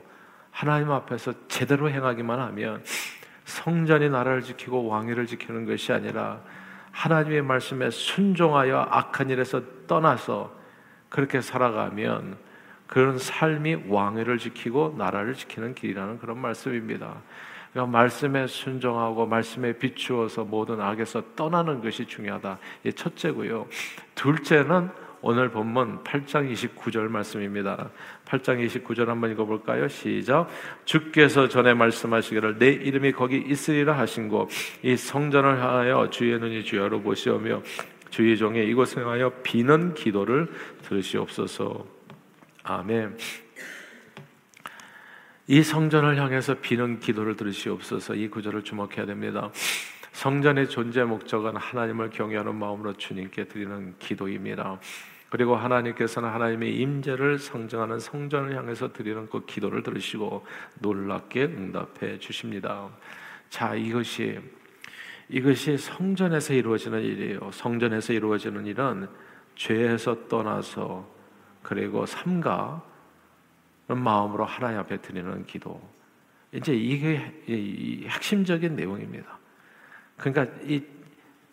하나님 0.54 0.92
앞에서 0.92 1.32
제대로 1.48 1.90
행하기만 1.90 2.38
하면 2.38 2.84
성전이 3.44 4.08
나라를 4.08 4.42
지키고 4.42 4.86
왕위를 4.86 5.26
지키는 5.26 5.66
것이 5.66 5.92
아니라 5.92 6.42
하나님의 6.92 7.42
말씀에 7.42 7.90
순종하여 7.90 8.86
악한 8.88 9.30
일에서 9.30 9.60
떠나서 9.88 10.54
그렇게 11.08 11.40
살아가면 11.40 12.36
그런 12.86 13.18
삶이 13.18 13.86
왕위를 13.88 14.38
지키고 14.38 14.94
나라를 14.96 15.34
지키는 15.34 15.74
길이라는 15.74 16.20
그런 16.20 16.38
말씀입니다. 16.38 17.16
그러니까 17.72 17.90
말씀에 17.90 18.46
순종하고 18.46 19.26
말씀에 19.26 19.72
비추어서 19.72 20.44
모든 20.44 20.80
악에서 20.80 21.34
떠나는 21.34 21.82
것이 21.82 22.06
중요하다. 22.06 22.58
이 22.84 22.92
첫째고요. 22.92 23.66
둘째는 24.14 24.88
오늘 25.26 25.48
본문 25.48 26.04
8장 26.04 26.52
29절 26.52 27.08
말씀입니다. 27.08 27.88
8장 28.26 28.62
29절 28.66 29.06
한번 29.06 29.32
읽어볼까요? 29.32 29.88
시작. 29.88 30.50
주께서 30.84 31.48
전에 31.48 31.72
말씀하시기를 31.72 32.58
내 32.58 32.68
이름이 32.68 33.12
거기 33.12 33.38
있으리라 33.38 33.96
하신고 33.96 34.50
이 34.82 34.98
성전을 34.98 35.62
하여 35.62 36.10
주의 36.10 36.38
눈이 36.38 36.64
주야로 36.64 37.00
보시오며 37.00 37.62
주의 38.10 38.36
종의 38.36 38.68
이곳에 38.68 39.00
하여 39.00 39.32
비는 39.42 39.94
기도를 39.94 40.46
들으시옵소서. 40.82 41.86
아멘. 42.62 43.16
이 45.46 45.62
성전을 45.62 46.18
향해서 46.18 46.56
비는 46.60 47.00
기도를 47.00 47.36
들으시옵소서 47.36 48.14
이 48.14 48.28
구절을 48.28 48.62
주목해야 48.62 49.06
됩니다. 49.06 49.50
성전의 50.12 50.68
존재 50.68 51.02
목적은 51.02 51.56
하나님을 51.56 52.10
경외하는 52.10 52.54
마음으로 52.56 52.92
주님께 52.92 53.44
드리는 53.44 53.94
기도입니다. 53.98 54.78
그리고 55.34 55.56
하나님께서는 55.56 56.28
하나님의 56.28 56.76
임재를 56.76 57.40
상정하는 57.40 57.98
성전을 57.98 58.56
향해서 58.56 58.92
드리는 58.92 59.28
그 59.28 59.44
기도를 59.44 59.82
들으시고 59.82 60.46
놀랍게 60.78 61.42
응답해 61.46 62.20
주십니다. 62.20 62.88
자, 63.50 63.74
이것이 63.74 64.38
이것이 65.28 65.76
성전에서 65.76 66.54
이루어지는 66.54 67.02
일이에요. 67.02 67.50
성전에서 67.50 68.12
이루어지는 68.12 68.64
일은 68.64 69.08
죄에서 69.56 70.28
떠나서 70.28 71.12
그리고 71.64 72.06
삼가 72.06 72.80
마음으로 73.88 74.44
하나님 74.44 74.78
앞에 74.78 74.98
드리는 74.98 75.44
기도. 75.46 75.82
이제 76.52 76.72
이게 76.76 78.06
핵심적인 78.06 78.76
내용입니다. 78.76 79.36
그러니까 80.16 80.56
이 80.62 80.80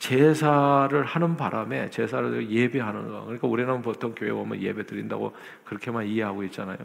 제사를 0.01 1.03
하는 1.03 1.37
바람에 1.37 1.91
제사를 1.91 2.49
예배하는 2.49 3.07
거. 3.07 3.21
그러니까 3.21 3.47
우리는 3.47 3.81
보통 3.83 4.15
교회 4.15 4.31
오면 4.31 4.59
예배 4.59 4.87
드린다고 4.87 5.31
그렇게만 5.63 6.07
이해하고 6.07 6.43
있잖아요. 6.45 6.79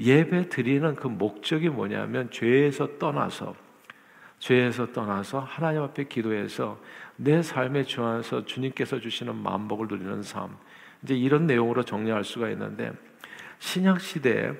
예배 0.00 0.48
드리는 0.48 0.94
그 0.94 1.06
목적이 1.06 1.68
뭐냐면 1.68 2.30
죄에서 2.30 2.98
떠나서 2.98 3.54
죄에서 4.38 4.92
떠나서 4.92 5.40
하나님 5.40 5.82
앞에 5.82 6.04
기도해서 6.04 6.80
내 7.16 7.42
삶의 7.42 7.84
주안에서 7.84 8.46
주님께서 8.46 8.98
주시는 8.98 9.36
만복을 9.36 9.86
누리는 9.86 10.22
삶. 10.22 10.56
이제 11.02 11.14
이런 11.14 11.46
내용으로 11.46 11.82
정리할 11.82 12.24
수가 12.24 12.48
있는데 12.48 12.92
신약 13.58 14.00
시대에 14.00 14.52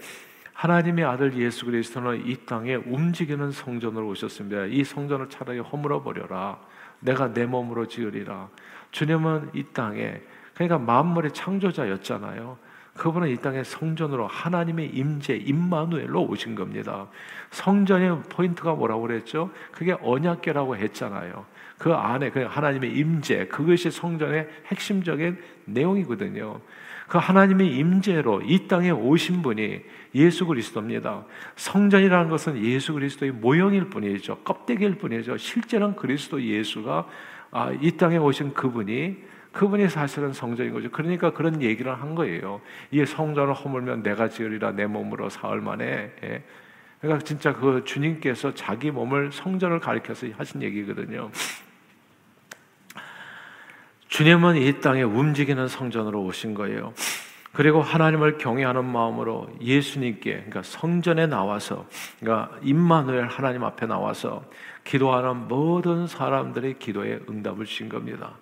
하나님의 0.52 1.06
아들 1.06 1.38
예수 1.38 1.64
그리스도는 1.64 2.26
이 2.26 2.37
땅에 2.44 2.75
움직이는 2.75 3.50
성전으로 3.50 4.08
오셨습니다. 4.08 4.66
이 4.66 4.84
성전을 4.84 5.30
차라리 5.30 5.61
허물어 5.61 6.02
버려라. 6.02 6.61
내가 7.01 7.33
내 7.33 7.47
몸으로 7.47 7.87
지으리라. 7.87 8.49
주님은 8.91 9.51
이 9.55 9.65
땅에 9.73 10.21
그러니까 10.55 10.79
만물의 10.79 11.33
창조자였잖아요. 11.33 12.57
그분은 12.97 13.29
이 13.29 13.37
땅에 13.37 13.65
성전으로 13.65 14.29
하나님의 14.29 14.91
임재 14.95 15.35
임마누엘로 15.37 16.23
오신 16.29 16.55
겁니다. 16.55 17.09
성전의 17.51 18.23
포인트가 18.29 18.75
뭐라고 18.75 19.03
그랬죠? 19.03 19.51
그게 19.73 19.97
언약궤라고 20.01 20.77
했잖아요. 20.77 21.45
그 21.79 21.93
안에 21.93 22.31
그 22.31 22.43
하나님의 22.43 22.97
임재 22.97 23.49
그것이 23.49 23.91
성전의 23.91 24.49
핵심적인 24.67 25.39
내용이거든요. 25.65 26.61
그 27.08 27.18
하나님의 27.18 27.76
임재로 27.76 28.42
이 28.42 28.66
땅에 28.66 28.90
오신 28.90 29.42
분이 29.42 29.80
예수 30.14 30.46
그리스도입니다. 30.46 31.25
성전이라는 31.56 32.30
것은 32.30 32.64
예수 32.64 32.94
그리스도의 32.94 33.32
모형일 33.32 33.90
뿐이죠. 33.90 34.38
껍데기일 34.38 34.96
뿐이죠. 34.96 35.37
실제는 35.37 35.96
그리스도 35.96 36.42
예수가 36.42 37.06
아, 37.50 37.73
이 37.80 37.92
땅에 37.92 38.16
오신 38.16 38.54
그분이 38.54 39.16
그분이 39.52 39.88
사실은 39.88 40.32
성전인 40.32 40.73
거죠. 40.73 40.90
그러니까 40.90 41.32
그런 41.32 41.62
얘기를 41.62 41.94
한 41.94 42.16
거예요. 42.16 42.61
이 42.90 43.04
성전을 43.06 43.54
허물면 43.54 44.02
내가 44.02 44.28
지으리라 44.28 44.73
내 44.73 44.87
몸으로 44.87 45.30
사흘 45.30 45.61
만에 45.61 46.12
예. 46.25 46.42
그러니까 47.00 47.25
진짜 47.25 47.52
그 47.52 47.84
주님께서 47.84 48.54
자기 48.54 48.90
몸을 48.90 49.30
성전을 49.30 49.78
가리켜서 49.78 50.26
하신 50.37 50.62
얘기거든요. 50.62 51.30
주님은 54.08 54.56
이 54.56 54.80
땅에 54.80 55.02
움직이는 55.02 55.68
성전으로 55.68 56.23
오신 56.25 56.54
거예요. 56.54 56.92
그리고 57.52 57.80
하나님을 57.80 58.38
경외하는 58.38 58.84
마음으로 58.84 59.49
예수님께 59.61 60.32
그러니까 60.32 60.62
성전에 60.62 61.26
나와서 61.28 61.87
그러니까 62.18 62.50
임마누엘 62.62 63.26
하나님 63.26 63.62
앞에 63.62 63.87
나와서 63.87 64.44
기도하는 64.82 65.49
모든 65.49 66.06
사람들의 66.08 66.78
기도에 66.80 67.20
응답을 67.28 67.64
주신 67.64 67.88
겁니다. 67.88 68.34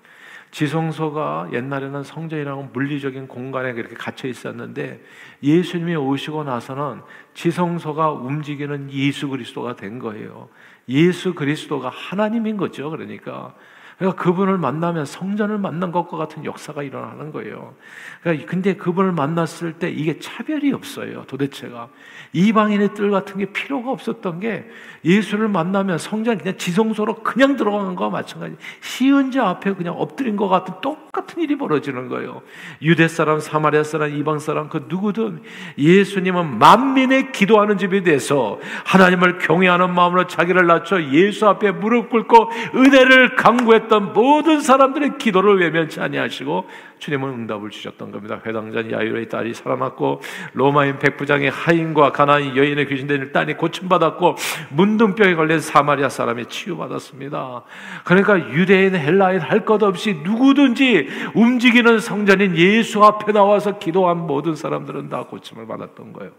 지성소가 0.50 1.48
옛날에는 1.52 2.02
성전이라고 2.02 2.70
물리적인 2.74 3.28
공간에 3.28 3.72
그렇게 3.72 3.94
갇혀 3.94 4.28
있었는데 4.28 5.02
예수님이 5.42 5.96
오시고 5.96 6.44
나서는 6.44 7.00
지성소가 7.34 8.12
움직이는 8.12 8.90
예수 8.92 9.28
그리스도가 9.28 9.76
된 9.76 9.98
거예요. 9.98 10.48
예수 10.88 11.34
그리스도가 11.34 11.88
하나님인 11.88 12.56
거죠. 12.56 12.90
그러니까 12.90 13.54
그러니까 14.02 14.20
그분을 14.20 14.58
만나면 14.58 15.04
성전을 15.04 15.58
만난 15.58 15.92
것과 15.92 16.16
같은 16.16 16.44
역사가 16.44 16.82
일어나는 16.82 17.30
거예요. 17.30 17.74
그러니까 18.20 18.46
근데 18.50 18.74
그분을 18.74 19.12
만났을 19.12 19.74
때 19.74 19.90
이게 19.90 20.18
차별이 20.18 20.72
없어요. 20.72 21.22
도대체가 21.28 21.88
이방인의 22.32 22.94
뜰 22.94 23.12
같은 23.12 23.38
게 23.38 23.46
필요가 23.46 23.92
없었던 23.92 24.40
게 24.40 24.68
예수를 25.04 25.46
만나면 25.46 25.98
성전 25.98 26.38
그냥 26.38 26.56
지성소로 26.56 27.22
그냥 27.22 27.54
들어가는 27.56 27.94
거와 27.94 28.10
마찬가지. 28.10 28.56
시은자 28.80 29.46
앞에 29.48 29.74
그냥 29.74 29.94
엎드린 29.96 30.34
것 30.34 30.48
같은 30.48 30.74
똑같은 30.82 31.40
일이 31.40 31.56
벌어지는 31.56 32.08
거예요. 32.08 32.42
유대 32.80 33.06
사람, 33.06 33.38
사마리아 33.38 33.84
사람, 33.84 34.16
이방 34.16 34.40
사람 34.40 34.68
그 34.68 34.86
누구든 34.88 35.42
예수님은 35.78 36.58
만민의 36.58 37.30
기도하는 37.30 37.78
집에 37.78 38.02
대해서 38.02 38.58
하나님을 38.84 39.38
경외하는 39.38 39.94
마음으로 39.94 40.26
자기를 40.26 40.66
낮춰 40.66 41.00
예수 41.12 41.46
앞에 41.46 41.70
무릎 41.70 42.10
꿇고 42.10 42.50
은혜를 42.74 43.36
강구했던 43.36 43.91
했던 43.92 44.14
모든 44.14 44.60
사람들의 44.60 45.18
기도를 45.18 45.60
외면치 45.60 46.00
아니하시고 46.00 46.66
주님은 46.98 47.28
응답을 47.28 47.68
주셨던 47.68 48.10
겁니다. 48.10 48.40
회당장 48.46 48.90
야이로의 48.90 49.28
딸이 49.28 49.52
살아났고 49.52 50.22
로마인 50.54 50.98
백부장의 50.98 51.50
하인과 51.50 52.12
가나안 52.12 52.56
여인의 52.56 52.86
귀신된 52.88 53.32
딸이 53.32 53.54
고침받았고 53.54 54.36
문둥병에 54.70 55.34
걸린 55.34 55.60
사마리아 55.60 56.08
사람이 56.08 56.46
치유받았습니다. 56.46 57.64
그러니까 58.04 58.38
유대인 58.52 58.94
헬라인 58.94 59.40
할 59.40 59.62
것 59.62 59.80
없이 59.84 60.20
누구든지 60.24 61.06
움직이는 61.36 62.00
성전인 62.00 62.56
예수 62.56 63.04
앞에 63.04 63.30
나와서 63.30 63.78
기도한 63.78 64.26
모든 64.26 64.56
사람들은 64.56 65.08
다 65.08 65.22
고침을 65.22 65.68
받았던 65.68 66.12
거예요. 66.14 66.32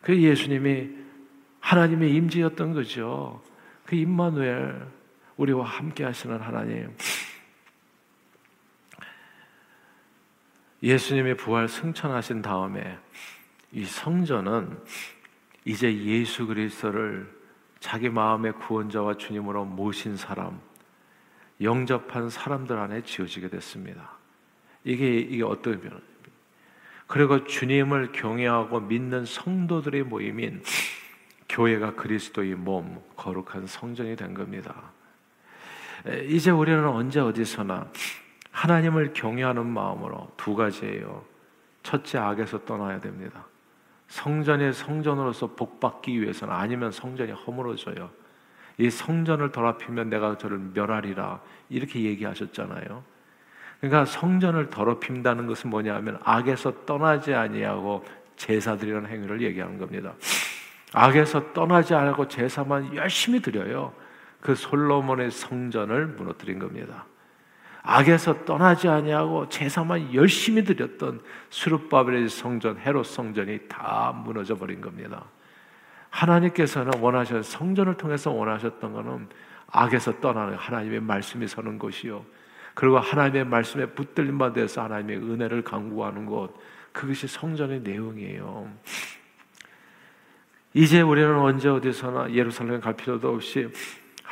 그 0.00 0.20
예수님이 0.20 0.88
하나님의 1.60 2.12
임재였던 2.16 2.74
거죠. 2.74 3.40
그 3.86 3.94
임마누엘 3.94 5.01
우리와 5.42 5.64
함께 5.64 6.04
하시는 6.04 6.40
하나님. 6.40 6.96
예수님의 10.80 11.36
부활 11.36 11.68
승천하신 11.68 12.42
다음에 12.42 12.96
이 13.72 13.84
성전은 13.84 14.78
이제 15.64 15.92
예수 15.92 16.46
그리스도를 16.46 17.28
자기 17.80 18.08
마음의 18.08 18.52
구원자와 18.52 19.16
주님으로 19.16 19.64
모신 19.64 20.16
사람, 20.16 20.60
영접한 21.60 22.30
사람들 22.30 22.78
안에 22.78 23.02
지어지게 23.02 23.48
됐습니다. 23.48 24.12
이게 24.84 25.16
이게 25.16 25.42
어떤 25.42 25.80
변화? 25.80 26.00
그리고 27.08 27.44
주님을 27.44 28.12
경외하고 28.12 28.78
믿는 28.78 29.24
성도들의 29.24 30.04
모임인 30.04 30.62
교회가 31.48 31.94
그리스도의 31.94 32.54
몸, 32.54 33.02
거룩한 33.16 33.66
성전이 33.66 34.14
된 34.14 34.34
겁니다. 34.34 34.92
이제 36.28 36.50
우리는 36.50 36.86
언제 36.86 37.20
어디서나 37.20 37.88
하나님을 38.50 39.12
경외하는 39.12 39.66
마음으로 39.66 40.30
두 40.36 40.54
가지예요. 40.54 41.24
첫째 41.82 42.18
악에서 42.18 42.64
떠나야 42.64 43.00
됩니다. 43.00 43.46
성전의 44.08 44.74
성전으로서 44.74 45.54
복받기 45.54 46.20
위해서는 46.20 46.54
아니면 46.54 46.92
성전이 46.92 47.32
허물어져요. 47.32 48.10
이 48.78 48.90
성전을 48.90 49.52
더럽히면 49.52 50.10
내가 50.10 50.36
저를 50.36 50.58
멸하리라 50.74 51.40
이렇게 51.68 52.02
얘기하셨잖아요. 52.02 53.02
그러니까 53.80 54.04
성전을 54.04 54.70
더럽힌다는 54.70 55.46
것은 55.46 55.70
뭐냐면 55.70 56.18
악에서 56.22 56.84
떠나지 56.84 57.34
아니하고 57.34 58.04
제사 58.36 58.76
드리는 58.76 59.06
행위를 59.06 59.40
얘기하는 59.40 59.78
겁니다. 59.78 60.12
악에서 60.92 61.52
떠나지 61.52 61.94
않고 61.94 62.28
제사만 62.28 62.94
열심히 62.94 63.40
드려요. 63.40 63.92
그 64.42 64.56
솔로몬의 64.56 65.30
성전을 65.30 66.08
무너뜨린 66.08 66.58
겁니다. 66.58 67.06
악에서 67.82 68.44
떠나지 68.44 68.88
아니하고 68.88 69.48
제사만 69.48 70.12
열심히 70.14 70.62
드렸던 70.64 71.22
수르바벨의 71.48 72.28
성전, 72.28 72.76
헤롯 72.76 73.06
성전이 73.06 73.60
다 73.68 74.12
무너져 74.24 74.56
버린 74.56 74.80
겁니다. 74.80 75.24
하나님께서는 76.10 77.00
원하셔 77.00 77.40
성전을 77.40 77.96
통해서 77.96 78.30
원하셨던 78.30 78.92
것은 78.92 79.28
악에서 79.68 80.20
떠나는 80.20 80.54
하나님의 80.54 81.00
말씀이 81.00 81.46
서는 81.46 81.78
곳이요. 81.78 82.24
그리고 82.74 82.98
하나님의 82.98 83.46
말씀에 83.46 83.86
붙들림 83.86 84.38
받아서 84.38 84.82
하나님의 84.82 85.18
은혜를 85.18 85.62
강구하는 85.62 86.26
곳 86.26 86.54
그것이 86.92 87.26
성전의 87.26 87.80
내용이에요. 87.80 88.70
이제 90.74 91.00
우리는 91.00 91.38
언제 91.38 91.68
어디서나 91.68 92.32
예루살렘 92.32 92.80
갈 92.80 92.94
필요도 92.94 93.34
없이 93.34 93.70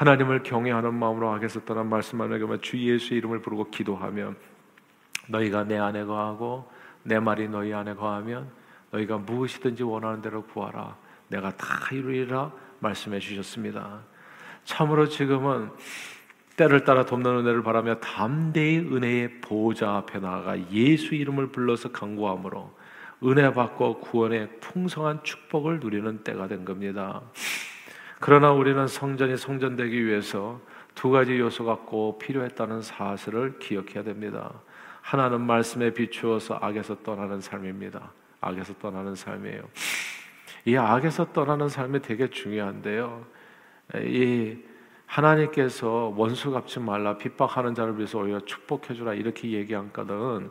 하나님을 0.00 0.42
경외하는 0.42 0.94
마음으로 0.94 1.30
악에서 1.32 1.66
떠난 1.66 1.90
말씀만 1.90 2.32
하면 2.32 2.62
주 2.62 2.78
예수의 2.78 3.18
이름을 3.18 3.42
부르고 3.42 3.68
기도하면 3.68 4.34
너희가 5.28 5.64
내 5.64 5.76
안에 5.76 6.04
거하고 6.04 6.70
내 7.02 7.20
말이 7.20 7.50
너희 7.50 7.74
안에 7.74 7.92
거하면 7.92 8.48
너희가 8.92 9.18
무엇이든지 9.18 9.82
원하는 9.82 10.22
대로 10.22 10.42
구하라 10.42 10.96
내가 11.28 11.54
다 11.54 11.66
이루리라 11.92 12.50
말씀해 12.78 13.18
주셨습니다. 13.18 14.00
참으로 14.64 15.06
지금은 15.06 15.70
때를 16.56 16.84
따라 16.84 17.04
돕는 17.04 17.40
은혜를 17.40 17.62
바라며 17.62 17.96
담대히 17.96 18.78
은혜의 18.78 19.42
보호자 19.42 19.96
앞에 19.96 20.18
나아가 20.18 20.58
예수 20.70 21.14
이름을 21.14 21.48
불러서 21.48 21.92
강구함으로 21.92 22.74
은혜 23.24 23.52
받고 23.52 24.00
구원의 24.00 24.60
풍성한 24.60 25.24
축복을 25.24 25.80
누리는 25.80 26.24
때가 26.24 26.48
된 26.48 26.64
겁니다. 26.64 27.20
그러나 28.20 28.52
우리는 28.52 28.86
성전이 28.86 29.38
성전되기 29.38 30.04
위해서 30.04 30.60
두 30.94 31.10
가지 31.10 31.38
요소가 31.38 31.78
꼭 31.86 32.18
필요했다는 32.18 32.82
사실을 32.82 33.58
기억해야 33.58 34.04
됩니다. 34.04 34.52
하나는 35.00 35.40
말씀에 35.40 35.94
비추어서 35.94 36.58
악에서 36.60 36.98
떠나는 37.02 37.40
삶입니다. 37.40 38.12
악에서 38.42 38.74
떠나는 38.74 39.14
삶이에요. 39.14 39.62
이 40.66 40.76
악에서 40.76 41.32
떠나는 41.32 41.70
삶이 41.70 42.02
되게 42.02 42.28
중요한데요. 42.28 43.24
이 44.04 44.58
하나님께서 45.06 46.12
원수 46.14 46.50
갚지 46.50 46.78
말라 46.78 47.16
핍박하는 47.16 47.74
자를 47.74 47.96
위해서 47.96 48.18
오히려 48.18 48.40
축복해 48.40 48.92
주라 48.94 49.14
이렇게 49.14 49.50
얘기한 49.50 49.94
거는 49.94 50.50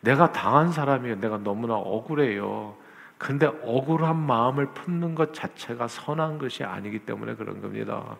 내가 0.00 0.32
당한 0.32 0.72
사람이 0.72 1.16
내가 1.20 1.36
너무나 1.36 1.74
억울해요. 1.74 2.76
근데 3.24 3.46
억울한 3.46 4.18
마음을 4.18 4.66
품는 4.74 5.14
것 5.14 5.32
자체가 5.32 5.88
선한 5.88 6.36
것이 6.36 6.62
아니기 6.62 6.98
때문에 6.98 7.34
그런 7.36 7.62
겁니다. 7.62 8.18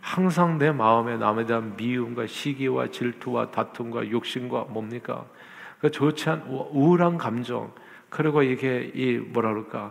항상 0.00 0.56
내 0.56 0.70
마음에 0.70 1.16
남에 1.16 1.46
대한 1.46 1.74
미움과 1.76 2.28
시기와 2.28 2.86
질투와 2.92 3.50
다툼과 3.50 4.08
욕심과 4.08 4.66
뭡니까? 4.68 5.24
그 5.80 5.90
좋지 5.90 6.30
않은 6.30 6.46
우울한 6.46 7.18
감정 7.18 7.72
그리고 8.08 8.44
이게 8.44 8.92
이 8.94 9.16
뭐라 9.16 9.48
그럴까 9.48 9.90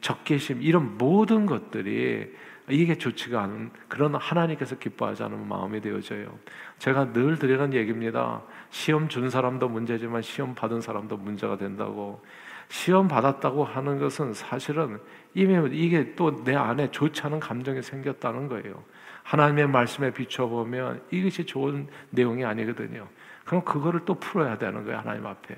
적개심 0.00 0.62
이런 0.62 0.98
모든 0.98 1.46
것들이 1.46 2.28
이게 2.70 2.98
좋지가 2.98 3.40
않은 3.40 3.70
그런 3.86 4.16
하나님께서 4.16 4.78
기뻐하지 4.78 5.22
않은 5.22 5.46
마음이 5.46 5.80
되어져요. 5.80 6.36
제가 6.78 7.12
늘 7.12 7.38
드리는 7.38 7.72
얘기입니다. 7.72 8.42
시험 8.70 9.08
준 9.08 9.30
사람도 9.30 9.68
문제지만 9.68 10.22
시험 10.22 10.56
받은 10.56 10.80
사람도 10.80 11.18
문제가 11.18 11.56
된다고. 11.56 12.20
시험 12.72 13.06
받았다고 13.06 13.64
하는 13.66 13.98
것은 13.98 14.32
사실은 14.32 14.98
이미 15.34 15.54
이게 15.76 16.14
또 16.14 16.42
내 16.42 16.56
안에 16.56 16.90
좋지 16.90 17.20
않은 17.20 17.38
감정이 17.38 17.82
생겼다는 17.82 18.48
거예요. 18.48 18.82
하나님의 19.24 19.68
말씀에 19.68 20.10
비춰보면 20.10 21.02
이것이 21.10 21.44
좋은 21.44 21.86
내용이 22.08 22.46
아니거든요. 22.46 23.06
그럼 23.44 23.62
그거를 23.62 24.06
또 24.06 24.14
풀어야 24.14 24.56
되는 24.56 24.84
거예요. 24.84 25.00
하나님 25.00 25.26
앞에. 25.26 25.54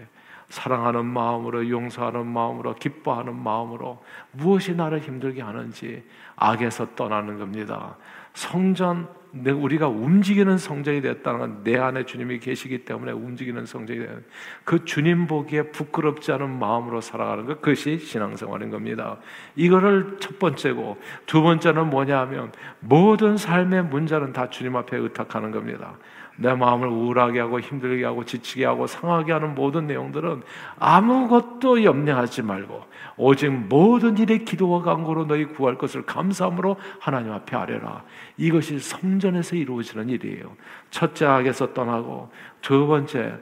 사랑하는 0.49 1.07
마음으로, 1.07 1.71
용서하는 1.71 2.27
마음으로, 2.27 2.75
기뻐하는 2.75 3.33
마음으로 3.37 4.03
무엇이 4.33 4.75
나를 4.75 4.99
힘들게 4.99 5.41
하는지 5.41 6.05
악에서 6.35 6.97
떠나는 6.97 7.39
겁니다. 7.39 7.97
성전 8.33 9.09
우리가 9.43 9.89
움직이는 9.89 10.59
성전이 10.59 11.01
됐다는 11.01 11.41
건 11.41 11.55
내 11.65 11.79
안에 11.79 12.05
주님이 12.05 12.39
계시기 12.39 12.85
때문에 12.85 13.13
움직이는 13.13 13.67
성전이 13.67 13.99
되는 13.99 14.25
그 14.65 14.85
주님 14.85 15.27
보기에 15.27 15.71
부끄럽지 15.71 16.31
않은 16.33 16.59
마음으로 16.59 17.01
살아가는 17.01 17.47
것 17.47 17.61
그것이 17.61 17.99
신앙생활인 17.99 18.71
겁니다. 18.71 19.19
이거를 19.57 20.19
첫 20.21 20.39
번째고 20.39 20.99
두 21.27 21.43
번째는 21.43 21.91
뭐냐하면 21.91 22.53
모든 22.81 23.37
삶의 23.37 23.85
문제는 23.85 24.33
다 24.33 24.51
주님 24.51 24.77
앞에 24.77 24.97
의탁하는 24.97 25.51
겁니다. 25.51 25.97
내 26.37 26.53
마음을 26.53 26.89
우울하게 26.89 27.41
하고 27.41 27.61
힘들게 27.61 28.05
하고 28.05 28.25
지치게 28.25 28.65
하고 28.65 28.87
상하게 28.87 29.33
하는 29.33 29.55
모든 29.55 29.87
내용들은 29.87 30.43
아무것도 30.79 31.85
염려하지 31.85 32.43
말고 32.43 32.85
오직 33.17 33.51
모든 33.51 34.19
일에 34.19 34.39
기도와 34.39 34.83
간구로 34.83 35.27
너희 35.27 35.45
구할 35.45 35.79
것을 35.79 36.05
감사함으로 36.05 36.77
하나님 36.99 37.33
앞에 37.33 37.57
아뢰라. 37.57 38.05
이것이 38.37 38.79
성전에서 38.79 39.57
이루어지는 39.57 40.09
일이에요. 40.09 40.57
첫째 40.91 41.27
악에서 41.27 41.73
떠나고 41.73 42.31
두 42.61 42.87
번째 42.87 43.39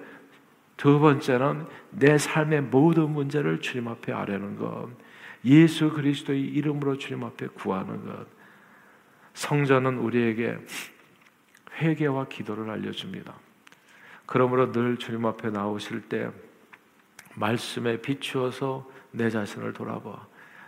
두 0.77 0.99
번째는 0.99 1.67
내 1.91 2.19
삶의 2.19 2.63
모든 2.63 3.11
문제를 3.11 3.61
주님 3.61 3.89
앞에 3.89 4.13
아뢰는 4.13 4.57
것. 4.57 4.89
예수 5.45 5.91
그리스도의 5.91 6.43
이름으로 6.43 6.99
주님 6.99 7.25
앞에 7.25 7.49
구하는 7.49 8.05
것. 8.05 8.27
성전은 9.35 9.99
우리에게 9.99 10.59
회개와 11.81 12.27
기도를 12.29 12.69
알려줍니다. 12.71 13.35
그러므로 14.27 14.73
늘 14.73 14.97
주님 14.97 15.25
앞에 15.27 15.51
나오실 15.51 16.09
때 16.09 16.31
말씀에 17.35 18.01
비추어서 18.01 18.89
내 19.11 19.31
자신을 19.31 19.73
돌아봐 19.73 20.27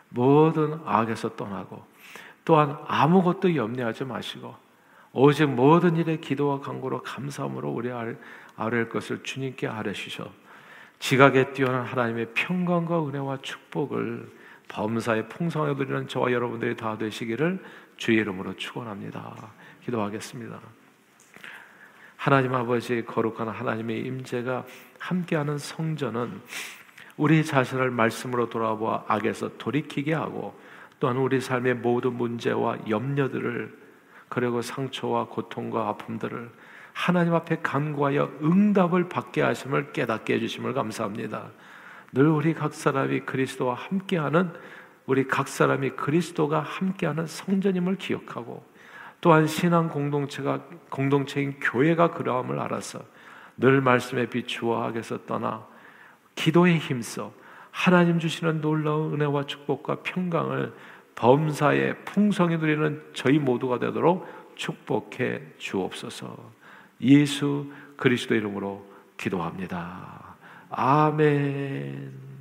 모든 0.08 0.80
악에서 0.84 1.36
떠나고 1.36 1.84
또한 2.44 2.76
아무것도 2.86 3.56
염려하지 3.56 4.04
마시고 4.04 4.54
오직 5.12 5.46
모든 5.46 5.96
일에 5.96 6.16
기도와 6.16 6.60
간구로 6.60 7.02
감사함으로 7.02 7.70
우리 7.70 7.90
아뢰 8.56 8.88
것을 8.88 9.22
주님께 9.22 9.66
아뢰시셔 9.66 10.30
지각에 10.98 11.52
뛰어난 11.52 11.84
하나님의 11.84 12.28
평강과 12.34 13.06
은혜와 13.06 13.38
축복을 13.42 14.32
범사에 14.68 15.28
풍성하게 15.28 15.74
누리는 15.74 16.08
저와 16.08 16.32
여러분들이 16.32 16.76
다 16.76 16.96
되시기를 16.96 17.62
주의 17.96 18.18
이름으로 18.18 18.56
축원합니다. 18.56 19.52
기도하겠습니다. 19.84 20.58
하나님 22.24 22.54
아버지 22.54 23.04
거룩한 23.04 23.48
하나님의 23.48 24.00
임재가 24.06 24.64
함께하는 24.98 25.58
성전은 25.58 26.40
우리 27.18 27.44
자신을 27.44 27.90
말씀으로 27.90 28.48
돌아보아 28.48 29.04
악에서 29.08 29.58
돌이키게 29.58 30.14
하고 30.14 30.58
또한 30.98 31.18
우리 31.18 31.38
삶의 31.38 31.74
모든 31.74 32.14
문제와 32.14 32.78
염려들을 32.88 33.78
그리고 34.30 34.62
상처와 34.62 35.26
고통과 35.26 35.88
아픔들을 35.88 36.50
하나님 36.94 37.34
앞에 37.34 37.58
간구하여 37.62 38.38
응답을 38.42 39.10
받게 39.10 39.42
하심을 39.42 39.92
깨닫게 39.92 40.36
해주심을 40.36 40.72
감사합니다. 40.72 41.50
늘 42.14 42.28
우리 42.28 42.54
각 42.54 42.72
사람이 42.72 43.20
그리스도와 43.26 43.74
함께하는 43.74 44.50
우리 45.04 45.28
각 45.28 45.46
사람이 45.46 45.90
그리스도가 45.90 46.60
함께하는 46.60 47.26
성전임을 47.26 47.96
기억하고 47.96 48.64
또한 49.24 49.46
신앙 49.46 49.88
공동체가 49.88 50.60
공동체인 50.90 51.58
교회가 51.58 52.10
그러함을 52.10 52.60
알아서 52.60 53.00
늘 53.56 53.80
말씀에 53.80 54.26
비추어 54.26 54.84
하게서 54.84 55.24
떠나 55.24 55.66
기도에 56.34 56.76
힘써 56.76 57.32
하나님 57.70 58.18
주시는 58.18 58.60
놀라운 58.60 59.14
은혜와 59.14 59.46
축복과 59.46 60.00
평강을 60.02 60.74
범사에 61.14 61.94
풍성히 62.04 62.58
누리는 62.58 63.02
저희 63.14 63.38
모두가 63.38 63.78
되도록 63.78 64.28
축복해 64.56 65.40
주옵소서. 65.56 66.36
예수 67.00 67.72
그리스도 67.96 68.34
이름으로 68.34 68.86
기도합니다. 69.16 70.36
아멘. 70.68 72.33